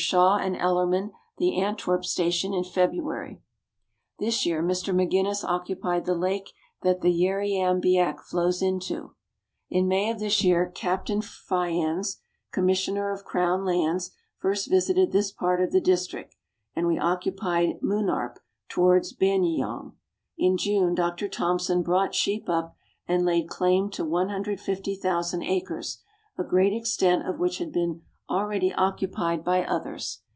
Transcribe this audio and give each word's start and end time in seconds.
Shaw 0.01 0.37
and 0.37 0.55
Ellerman 0.57 1.11
the 1.37 1.61
Antwerp 1.61 2.03
Station 2.05 2.55
in 2.55 2.63
February. 2.63 3.39
This 4.17 4.47
year 4.47 4.63
Mr. 4.63 4.95
McGuinness 4.95 5.43
occupied 5.47 6.05
the 6.05 6.15
lake 6.15 6.49
that 6.81 7.01
the 7.01 7.11
Yarriam 7.13 7.79
biack 7.79 8.19
flows 8.21 8.63
into. 8.63 9.13
In 9.69 9.87
May 9.87 10.09
of 10.09 10.17
this 10.19 10.43
year 10.43 10.65
Captain 10.65 11.21
Fyans, 11.21 12.17
Commissioner 12.51 13.11
of 13.11 13.23
Crown 13.23 13.63
Lands, 13.63 14.09
first 14.37 14.71
visited 14.71 15.11
this 15.11 15.31
part 15.31 15.61
of 15.61 15.71
the 15.71 15.79
district, 15.79 16.35
and 16.75 16.87
we 16.87 16.97
occupied 16.97 17.81
Munarp 17.83 18.37
towards 18.69 19.13
Banyeyong. 19.13 19.93
In 20.35 20.57
June 20.57 20.95
Dr. 20.95 21.27
Thomson 21.27 21.83
brought 21.83 22.15
sheep 22.15 22.49
up, 22.49 22.75
and 23.07 23.23
laid 23.23 23.49
claim 23.49 23.91
to 23.91 24.03
150,000 24.03 25.43
acres, 25.43 26.01
a 26.39 26.43
great 26.43 26.73
extent 26.73 27.27
of 27.29 27.37
which 27.37 27.59
had 27.59 27.71
been 27.71 28.01
already 28.29 28.73
occupied 28.75 29.43
by 29.43 29.61
others. 29.65 30.21